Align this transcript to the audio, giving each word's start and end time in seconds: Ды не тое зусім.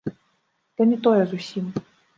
Ды 0.77 0.81
не 0.95 0.99
тое 1.07 1.21
зусім. 1.35 1.65